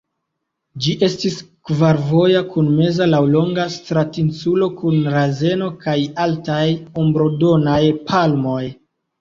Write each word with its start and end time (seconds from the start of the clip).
Ĝi 0.83 0.93
estis 1.07 1.35
kvarvoja 1.69 2.41
kun 2.55 2.71
meza 2.79 3.07
laŭlonga 3.09 3.67
stratinsulo 3.75 4.71
kun 4.81 4.99
razeno 5.17 5.69
kaj 5.85 5.97
altaj 6.25 6.67
ombrodonaj 7.05 7.81
palmoj. 8.11 8.63